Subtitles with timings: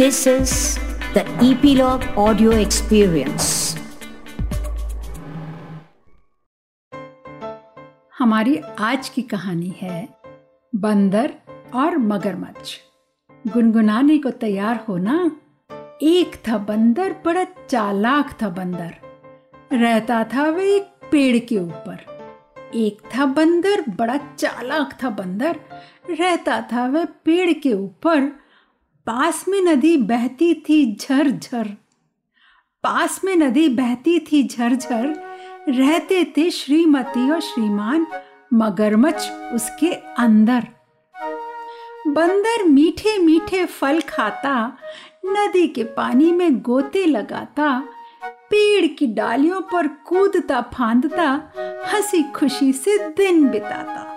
[0.00, 0.78] This is
[1.16, 3.78] the Epilogue Audio Experience.
[8.18, 10.08] हमारी आज की कहानी है
[10.74, 11.34] बंदर
[11.74, 12.78] और मगरमच्छ।
[13.48, 15.30] गुनगुनाने को तैयार हो ना
[16.02, 18.94] एक था बंदर, बड़ा चालाक था बंदर।
[19.72, 22.04] रहता था वह एक पेड़ के ऊपर।
[22.74, 25.60] एक था बंदर, बड़ा चालाक था बंदर।
[26.10, 28.47] रहता था वह पेड़ के ऊपर।
[29.08, 31.76] पास में नदी बहती थी झरझर।
[32.82, 35.06] पास में नदी बहती थी झरझर,
[35.68, 38.06] रहते थे श्रीमती और श्रीमान,
[38.54, 40.66] मगरमच्छ उसके अंदर।
[42.06, 44.78] बंदर मीठे मीठे फल खाता,
[45.26, 47.88] नदी के पानी में गोते लगाता,
[48.24, 51.52] पेड़ की डालियों पर कूदता फांदता,
[51.86, 54.14] हँसी खुशी से दिन बिताता।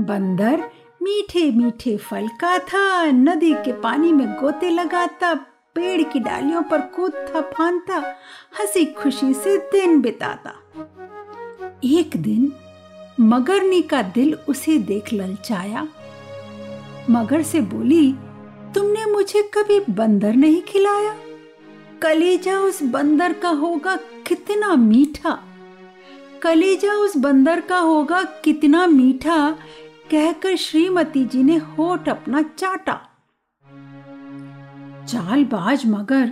[0.00, 0.70] बंदर
[1.02, 5.34] मीठे मीठे फल का था, नदी के पानी में गोते लगाता,
[5.74, 7.96] पेड़ की डालियों पर कूदता, फांदता,
[8.60, 10.54] हँसी खुशी से दिन बिताता।
[11.84, 12.52] एक दिन
[13.20, 15.88] मगरनी का दिल उसे देख ललचाया।
[17.10, 18.14] मगर से बोली,
[18.74, 21.16] तुमने मुझे कभी बंदर नहीं खिलाया?
[22.02, 25.38] कलेजा उस बंदर का होगा कितना मीठा।
[26.42, 29.56] कलेजा उस बंदर का होगा कितना मीठा
[30.10, 32.94] कहकर श्रीमती जी ने होठ अपना चाटा।
[35.06, 36.30] चालबाज मगर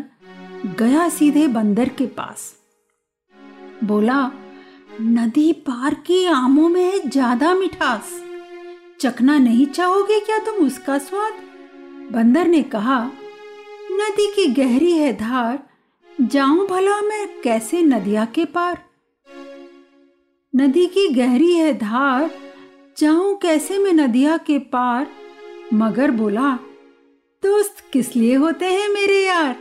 [0.78, 2.54] गया सीधे बंदर के पास।
[3.84, 4.30] बोला,
[5.00, 8.10] नदी पार की आमों में है ज़्यादा मिठास।
[9.00, 11.32] चखना नहीं चाहोगे क्या तुम उसका स्वाद?
[12.12, 12.98] बंदर ने कहा,
[13.92, 15.58] नदी की गहरी है धार,
[16.20, 18.84] जाऊँ भला मैं कैसे नदिया के पार?
[20.56, 22.30] नदी की गहरी है धार
[23.00, 25.06] जाऊँ कैसे मैं नदिया के पार?
[25.74, 26.58] मगर बोला,
[27.42, 29.56] दोस्त, किस लिए होते हैं मेरे यार?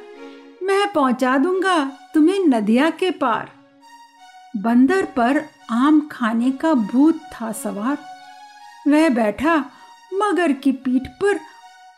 [0.63, 3.51] मैं पहुँचा दूँगा तुम्हें नदिया के पार.
[4.57, 7.97] बंदर पर आम खाने का भूत था सवार।
[8.87, 9.65] वह बैठा,
[10.13, 11.37] मगर की पीठ पर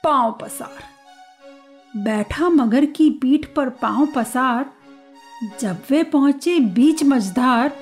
[0.03, 0.83] पाँव पसार।
[1.97, 4.73] बैठा, मगर की पीठ पर पाँव पसार।
[5.59, 7.77] जब वे पहुँचे बीच मझधार,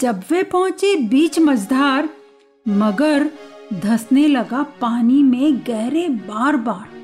[0.00, 2.08] जब वे पहुँचे बीच मझधार
[2.68, 3.30] मगर
[3.74, 6.98] धसने लगा पानी में गहरे बार बार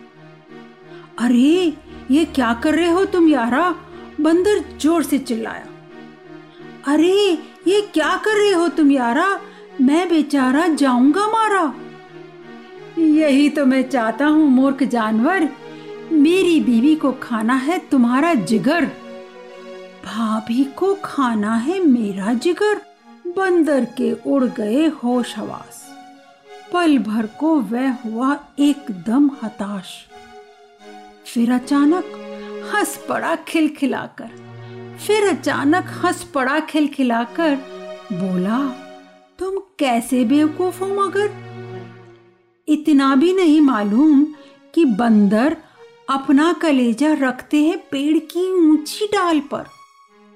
[1.18, 1.76] अरे,
[2.10, 3.74] ये क्या कर रहे हो तुम यारा?
[4.20, 5.66] बंदर ज़ोर से चिल्लाया।
[6.86, 7.38] अरे,
[7.68, 9.40] ये क्या कर रहे हो तुम यारा?
[9.80, 11.74] मैं बेचारा जाऊँगा मारा।
[12.98, 15.48] यही तो मैं चाहता हूँ, मूर्ख जानवर।
[16.12, 18.84] मेरी बीवी को खाना है तुम्हारा जिगर।
[20.04, 22.93] भाभी को खाना है मेरा जिगर।
[23.36, 25.80] बंदर के उड़ गए होश हवास
[26.72, 29.84] पल भर को वह हुआ एकदम हताश।
[31.34, 32.04] फिर अचानक
[32.74, 34.30] हंस पड़ा खिलखिलाकर।
[35.06, 37.54] फिर अचानक हंस पड़ा खिलखिलाकर,
[38.12, 38.68] बोला,
[39.38, 41.30] तुम कैसे बेवकूफ़ हो मगर?
[42.68, 44.26] इतना भी नहीं मालूम
[44.74, 45.56] कि बंदर
[46.10, 49.64] अपना कलेजा रखते हैं पेड़ की ऊँची डाल पर।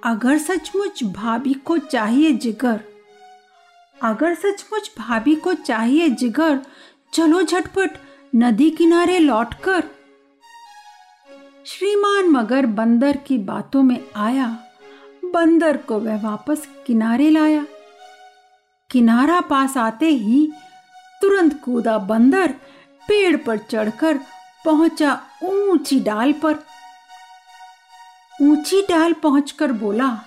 [0.05, 2.81] अगर सचमुच भाभी को चाहिए जिगर,
[4.03, 6.59] अगर सचमुच भाभी को चाहिए जिगर,
[7.13, 7.91] चलो झटपट
[8.37, 9.83] नदी किनारे लौटकर।
[11.67, 14.47] श्रीमान मगर बंदर की बातों में आया,
[15.25, 17.67] बंदर को वह वापस किनारे लाया।
[18.91, 20.53] किनारा पास आते ही
[21.23, 22.55] तुरंत कूदा बंदर,
[23.09, 24.19] पेड़ पर चढ़कर
[24.65, 26.57] पहुँचा ऊँची डाल पर।
[28.43, 30.19] ऊँची डाल पहुंचकर बोला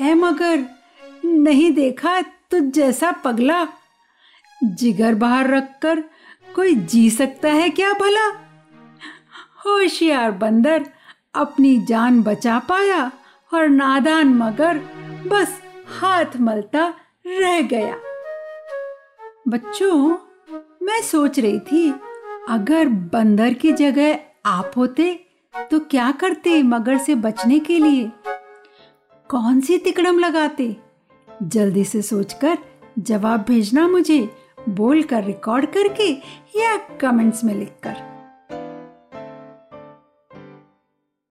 [0.00, 0.64] ए मगर,
[1.24, 3.66] नहीं देखा तो जैसा पगला?
[4.64, 6.00] जिगर बाहर रखकर
[6.54, 8.26] कोई जी सकता है क्या भला?
[9.66, 10.86] होशियार बंदर,
[11.34, 13.12] अपनी जान बचा पाया
[13.54, 14.78] और नादान मगर
[15.26, 15.60] बस
[16.00, 16.94] हाथ मलता
[17.26, 17.96] रह गया।
[19.48, 20.16] बच्चों,
[20.82, 21.90] मैं सोच रही थी,
[22.48, 28.12] अगर बंदर की जगह आप होते तो क्या करते मगर से बचने के लिए?
[29.28, 30.76] कौन सी तिकड़म लगाते?
[31.42, 32.58] जल्दी से सोचकर
[32.98, 34.36] जवाब भेजना मुझे,
[34.68, 36.10] बोलकर रिकॉर्ड करके
[36.60, 38.09] या कमेंट्स में लिखकर।